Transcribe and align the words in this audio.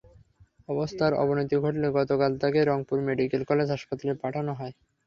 অবস্থার 0.69 1.13
অবনতি 1.15 1.55
ঘটলে 1.59 1.87
গতকাল 1.97 2.31
তাঁকে 2.41 2.59
রংপুর 2.63 2.97
মেডিকেল 3.07 3.41
কলেজ 3.49 3.67
হাসপাতালে 3.71 4.13
পাঠানো 4.23 4.51
হয়। 4.59 4.73